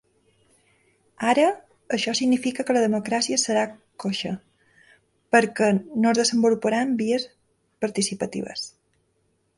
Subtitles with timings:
[1.33, 1.43] Ara,
[1.97, 3.67] això significa que la democràcia serà
[4.05, 4.33] coixa,
[5.37, 7.27] perquè no es desenvoluparan vies
[7.87, 8.69] participatives.